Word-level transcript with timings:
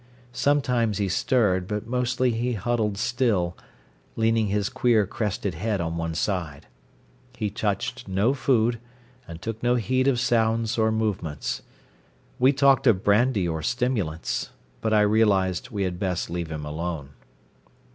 Sometimes 0.33 0.97
he 0.97 1.07
stirred, 1.07 1.67
but 1.67 1.85
mostly 1.85 2.31
he 2.31 2.53
huddled 2.53 2.97
still, 2.97 3.55
leaning 4.15 4.47
his 4.47 4.67
queer 4.67 5.05
crested 5.05 5.53
head 5.53 5.79
on 5.79 5.95
one 5.95 6.15
side. 6.15 6.65
He 7.37 7.51
touched 7.51 8.07
no 8.07 8.33
food, 8.33 8.79
and 9.27 9.39
took 9.43 9.61
no 9.61 9.75
heed 9.75 10.07
of 10.07 10.19
sounds 10.19 10.75
or 10.75 10.91
movements. 10.91 11.61
We 12.39 12.51
talked 12.51 12.87
of 12.87 13.03
brandy 13.03 13.47
or 13.47 13.61
stimulants. 13.61 14.49
But 14.81 14.91
I 14.91 15.01
realised 15.01 15.69
we 15.69 15.83
had 15.83 15.99
best 15.99 16.31
leave 16.31 16.49
him 16.51 16.65
alone. 16.65 17.11